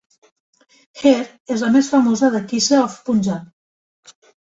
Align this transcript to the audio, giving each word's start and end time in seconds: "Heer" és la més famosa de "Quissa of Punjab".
"Heer" 1.01 1.19
és 1.55 1.63
la 1.65 1.69
més 1.75 1.89
famosa 1.95 2.29
de 2.37 2.41
"Quissa 2.53 2.79
of 2.87 2.95
Punjab". 3.11 4.17